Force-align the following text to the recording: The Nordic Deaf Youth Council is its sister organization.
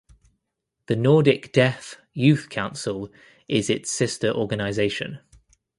The 0.87 0.95
Nordic 0.95 1.53
Deaf 1.53 1.97
Youth 2.11 2.49
Council 2.49 3.11
is 3.47 3.69
its 3.69 3.91
sister 3.91 4.31
organization. 4.31 5.19